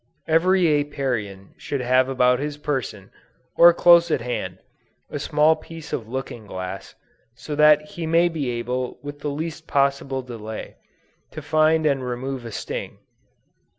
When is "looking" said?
6.07-6.47